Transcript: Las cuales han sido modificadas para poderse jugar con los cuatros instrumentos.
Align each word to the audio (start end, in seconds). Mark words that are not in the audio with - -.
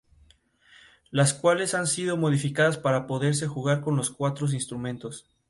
Las 1.11 1.35
cuales 1.35 1.75
han 1.75 1.85
sido 1.85 2.17
modificadas 2.17 2.75
para 2.79 3.05
poderse 3.05 3.45
jugar 3.45 3.81
con 3.81 3.97
los 3.97 4.09
cuatros 4.09 4.55
instrumentos. 4.55 5.29